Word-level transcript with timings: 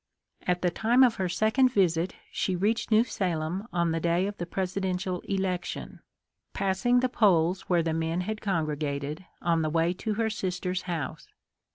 At 0.47 0.63
the 0.63 0.71
time 0.71 1.03
of 1.03 1.17
her 1.17 1.29
second 1.29 1.71
visit 1.71 2.15
she 2.31 2.55
reached 2.55 2.89
New 2.89 3.03
Salem 3.03 3.67
on 3.71 3.91
the 3.91 3.99
day 3.99 4.25
of 4.25 4.35
the 4.37 4.47
Presiden 4.47 4.97
tial 4.97 5.21
election, 5.25 5.99
passing 6.53 7.01
the 7.01 7.07
polls 7.07 7.69
where 7.69 7.83
the 7.83 7.93
men 7.93 8.21
had 8.21 8.41
congregated, 8.41 9.27
on 9.43 9.61
the 9.61 9.69
way 9.69 9.93
to 9.93 10.15
her 10.15 10.31
sister's 10.31 10.81
house. 10.89 11.27